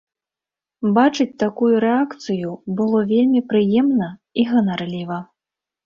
Бачыць 0.95 1.39
такую 1.43 1.69
рэакцыю 1.85 2.57
было 2.83 2.99
вельмі 3.15 3.45
прыемна 3.55 4.13
і 4.39 4.51
ганарліва. 4.53 5.25